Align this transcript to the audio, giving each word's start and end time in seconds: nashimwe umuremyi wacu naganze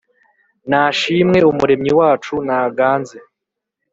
nashimwe 0.69 1.39
umuremyi 1.51 1.91
wacu 1.99 2.33
naganze 2.47 3.17